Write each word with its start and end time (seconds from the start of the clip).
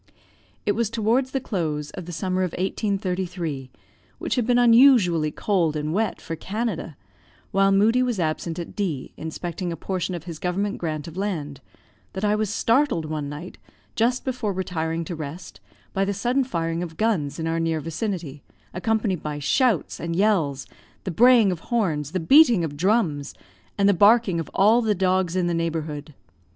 It 0.65 0.71
was 0.71 0.89
towards 0.89 1.29
the 1.29 1.39
close 1.39 1.91
of 1.91 2.05
the 2.07 2.11
summer 2.11 2.41
of 2.41 2.53
1833, 2.53 3.69
which 4.17 4.33
had 4.33 4.47
been 4.47 4.57
unusually 4.57 5.29
cold 5.29 5.75
and 5.75 5.93
wet 5.93 6.19
for 6.19 6.35
Canada, 6.35 6.97
while 7.51 7.71
Moodie 7.71 8.01
was 8.01 8.19
absent 8.19 8.57
at 8.57 8.75
D, 8.75 9.13
inspecting 9.15 9.71
a 9.71 9.77
portion 9.77 10.15
of 10.15 10.23
his 10.23 10.39
government 10.39 10.79
grant 10.79 11.07
of 11.07 11.17
land, 11.17 11.61
that 12.13 12.25
I 12.25 12.33
was 12.33 12.49
startled 12.49 13.05
one 13.05 13.29
night, 13.29 13.59
just 13.95 14.25
before 14.25 14.53
retiring 14.53 15.05
to 15.05 15.15
rest, 15.15 15.59
by 15.93 16.03
the 16.03 16.15
sudden 16.15 16.43
firing 16.45 16.81
of 16.81 16.97
guns 16.97 17.37
in 17.37 17.45
our 17.45 17.59
near 17.59 17.79
vicinity, 17.79 18.41
accompanied 18.73 19.21
by 19.21 19.37
shouts 19.37 19.99
and 19.99 20.15
yells, 20.15 20.65
the 21.03 21.11
braying 21.11 21.51
of 21.51 21.59
horns, 21.69 22.13
the 22.13 22.19
beating 22.19 22.63
of 22.63 22.75
drums, 22.75 23.35
and 23.77 23.87
the 23.87 23.93
barking 23.93 24.39
of 24.39 24.49
all 24.55 24.81
the 24.81 24.95
dogs 24.95 25.35
in 25.35 25.45
the 25.45 25.53
neighborhood. 25.53 26.15